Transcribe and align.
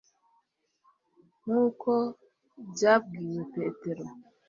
Nkuko 1.43 1.91
byabwiwe 2.71 3.39
Petero 3.53 4.05